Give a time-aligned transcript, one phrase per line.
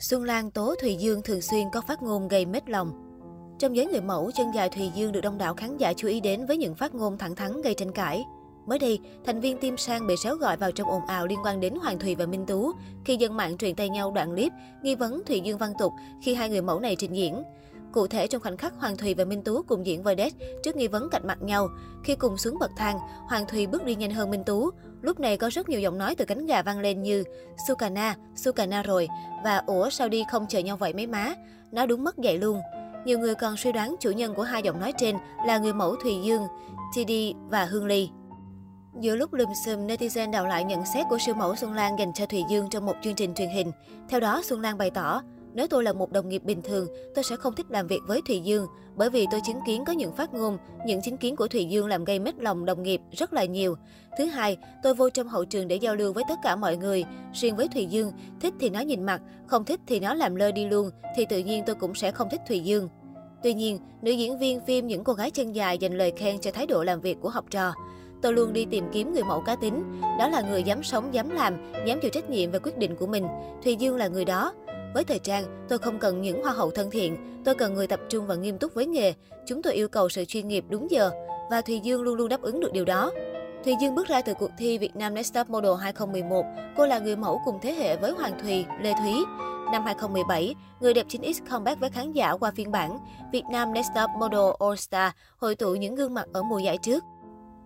[0.00, 2.92] Xuân Lan tố Thùy Dương thường xuyên có phát ngôn gây mết lòng.
[3.58, 6.20] Trong giới người mẫu, chân dài Thùy Dương được đông đảo khán giả chú ý
[6.20, 8.24] đến với những phát ngôn thẳng thắn gây tranh cãi.
[8.66, 11.60] Mới đây, thành viên Tim Sang bị xéo gọi vào trong ồn ào liên quan
[11.60, 12.72] đến Hoàng Thùy và Minh Tú
[13.04, 15.92] khi dân mạng truyền tay nhau đoạn clip nghi vấn Thùy Dương văn tục
[16.22, 17.42] khi hai người mẫu này trình diễn.
[17.92, 20.88] Cụ thể trong khoảnh khắc Hoàng Thùy và Minh Tú cùng diễn vedette trước nghi
[20.88, 21.68] vấn cạnh mặt nhau.
[22.04, 22.98] Khi cùng xuống bậc thang,
[23.28, 24.70] Hoàng Thùy bước đi nhanh hơn Minh Tú.
[25.02, 27.24] Lúc này có rất nhiều giọng nói từ cánh gà vang lên như
[27.68, 29.08] Sukana, Sukana rồi
[29.44, 31.34] và Ủa sao đi không chờ nhau vậy mấy má.
[31.72, 32.60] Nó đúng mất dạy luôn.
[33.04, 35.96] Nhiều người còn suy đoán chủ nhân của hai giọng nói trên là người mẫu
[35.96, 36.42] Thùy Dương,
[36.94, 37.12] TD
[37.50, 38.10] và Hương Ly.
[39.00, 42.12] Giữa lúc lùm xùm, netizen đào lại nhận xét của siêu mẫu Xuân Lan dành
[42.12, 43.72] cho Thùy Dương trong một chương trình truyền hình.
[44.08, 45.22] Theo đó, Xuân Lan bày tỏ,
[45.58, 48.22] nếu tôi là một đồng nghiệp bình thường, tôi sẽ không thích làm việc với
[48.28, 51.48] Thùy Dương, bởi vì tôi chứng kiến có những phát ngôn, những chính kiến của
[51.48, 53.76] Thùy Dương làm gây mất lòng đồng nghiệp rất là nhiều.
[54.18, 57.04] Thứ hai, tôi vô trong hậu trường để giao lưu với tất cả mọi người.
[57.32, 60.52] Riêng với Thùy Dương, thích thì nó nhìn mặt, không thích thì nó làm lơ
[60.52, 62.88] đi luôn, thì tự nhiên tôi cũng sẽ không thích Thùy Dương.
[63.42, 66.50] Tuy nhiên, nữ diễn viên phim Những cô gái chân dài dành lời khen cho
[66.50, 67.72] thái độ làm việc của học trò.
[68.22, 71.30] Tôi luôn đi tìm kiếm người mẫu cá tính, đó là người dám sống, dám
[71.30, 73.26] làm, dám chịu trách nhiệm về quyết định của mình.
[73.64, 74.52] Thùy Dương là người đó.
[74.94, 78.00] Với thời trang, tôi không cần những hoa hậu thân thiện, tôi cần người tập
[78.08, 79.14] trung và nghiêm túc với nghề.
[79.46, 81.10] Chúng tôi yêu cầu sự chuyên nghiệp đúng giờ
[81.50, 83.10] và Thùy Dương luôn luôn đáp ứng được điều đó.
[83.64, 86.44] Thùy Dương bước ra từ cuộc thi Việt Nam Next Top Model 2011.
[86.76, 89.12] Cô là người mẫu cùng thế hệ với Hoàng Thùy, Lê Thúy.
[89.72, 92.98] Năm 2017, người đẹp 9X comeback với khán giả qua phiên bản
[93.32, 96.78] Việt Nam Next Top Model All Star, hội tụ những gương mặt ở mùa giải
[96.82, 97.04] trước.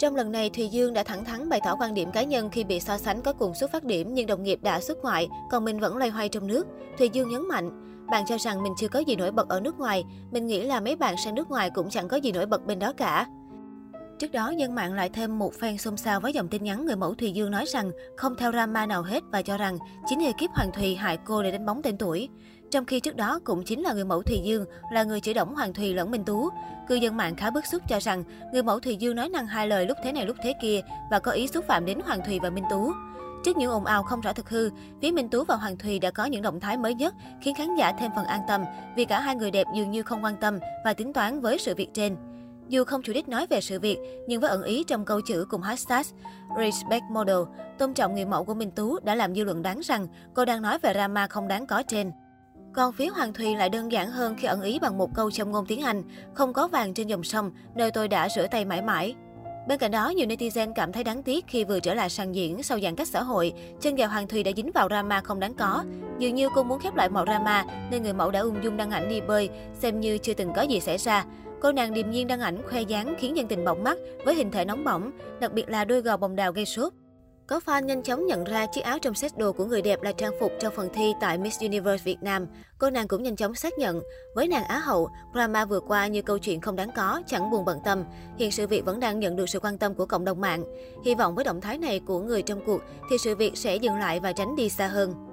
[0.00, 2.64] Trong lần này, Thùy Dương đã thẳng thắn bày tỏ quan điểm cá nhân khi
[2.64, 5.64] bị so sánh có cùng xuất phát điểm nhưng đồng nghiệp đã xuất ngoại, còn
[5.64, 6.66] mình vẫn loay hoay trong nước.
[6.98, 7.70] Thùy Dương nhấn mạnh,
[8.10, 10.80] bạn cho rằng mình chưa có gì nổi bật ở nước ngoài, mình nghĩ là
[10.80, 13.26] mấy bạn sang nước ngoài cũng chẳng có gì nổi bật bên đó cả.
[14.18, 16.96] Trước đó, dân mạng lại thêm một fan xôn xao với dòng tin nhắn người
[16.96, 19.78] mẫu Thùy Dương nói rằng không theo drama nào hết và cho rằng
[20.08, 22.28] chính ekip Hoàng Thùy hại cô để đánh bóng tên tuổi.
[22.70, 25.54] Trong khi trước đó cũng chính là người mẫu Thùy Dương là người chỉ động
[25.54, 26.48] Hoàng Thùy lẫn Minh Tú.
[26.88, 29.66] Cư dân mạng khá bức xúc cho rằng người mẫu Thùy Dương nói năng hai
[29.66, 30.80] lời lúc thế này lúc thế kia
[31.10, 32.92] và có ý xúc phạm đến Hoàng Thùy và Minh Tú.
[33.44, 34.70] Trước những ồn ào không rõ thực hư,
[35.02, 37.74] phía Minh Tú và Hoàng Thùy đã có những động thái mới nhất khiến khán
[37.74, 38.64] giả thêm phần an tâm
[38.96, 41.74] vì cả hai người đẹp dường như không quan tâm và tính toán với sự
[41.74, 42.16] việc trên.
[42.68, 45.46] Dù không chủ đích nói về sự việc, nhưng với ẩn ý trong câu chữ
[45.50, 46.02] cùng hashtag
[46.58, 47.38] Respect Model,
[47.78, 50.62] tôn trọng người mẫu của Minh Tú đã làm dư luận đáng rằng cô đang
[50.62, 52.12] nói về drama không đáng có trên.
[52.72, 55.52] Còn phía Hoàng Thùy lại đơn giản hơn khi ẩn ý bằng một câu trong
[55.52, 56.02] ngôn tiếng Anh,
[56.34, 59.14] không có vàng trên dòng sông, nơi tôi đã rửa tay mãi mãi.
[59.68, 62.62] Bên cạnh đó, nhiều netizen cảm thấy đáng tiếc khi vừa trở lại sàn diễn
[62.62, 65.54] sau giãn cách xã hội, chân gà Hoàng Thùy đã dính vào drama không đáng
[65.54, 65.84] có.
[66.18, 68.90] Dường như cô muốn khép lại mọi drama nên người mẫu đã ung dung đăng
[68.90, 71.24] ảnh đi bơi, xem như chưa từng có gì xảy ra.
[71.60, 74.50] Cô nàng điềm nhiên đăng ảnh khoe dáng khiến dân tình bỏng mắt với hình
[74.50, 75.10] thể nóng bỏng,
[75.40, 76.92] đặc biệt là đôi gò bồng đào gây sốt.
[77.50, 80.12] Có fan nhanh chóng nhận ra chiếc áo trong set đồ của người đẹp là
[80.12, 82.46] trang phục trong phần thi tại Miss Universe Việt Nam.
[82.78, 84.00] Cô nàng cũng nhanh chóng xác nhận,
[84.34, 87.64] với nàng Á hậu, drama vừa qua như câu chuyện không đáng có, chẳng buồn
[87.64, 88.04] bận tâm.
[88.38, 90.64] Hiện sự việc vẫn đang nhận được sự quan tâm của cộng đồng mạng.
[91.04, 93.96] Hy vọng với động thái này của người trong cuộc thì sự việc sẽ dừng
[93.96, 95.26] lại và tránh đi xa hơn.